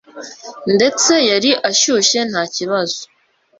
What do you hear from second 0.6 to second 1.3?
ndetse